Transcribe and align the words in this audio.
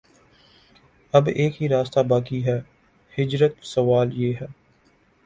اب 1.13 1.27
ایک 1.27 1.61
ہی 1.61 1.69
راستہ 1.69 1.99
باقی 2.07 2.43
ہے: 2.45 2.59
ہجرت 3.13 3.63
سوال 3.65 4.13
یہ 4.13 4.33
ہے 4.41 4.47